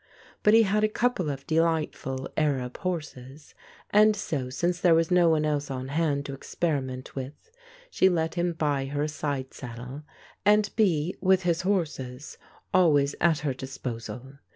But 0.41 0.55
he 0.55 0.63
had 0.63 0.83
a 0.83 0.87
couple 0.89 1.29
of 1.29 1.45
delightful 1.45 2.27
Arab 2.35 2.77
horses, 2.79 3.53
and 3.91 4.15
so, 4.15 4.49
since 4.49 4.79
there 4.81 4.95
was 4.95 5.11
no 5.11 5.29
one 5.29 5.45
else 5.45 5.69
on 5.69 5.89
hand 5.89 6.25
to 6.25 6.33
experiment 6.33 7.15
with, 7.15 7.51
she 7.91 8.09
let 8.09 8.33
him 8.33 8.53
buy 8.53 8.87
her 8.87 9.03
a 9.03 9.07
side 9.07 9.53
saddle, 9.53 10.01
and 10.43 10.71
be, 10.75 11.15
with 11.21 11.43
his 11.43 11.61
horses, 11.61 12.39
always 12.73 13.13
at 13.21 13.41
her 13.41 13.53
dis 13.53 13.77
posal. 13.77 14.39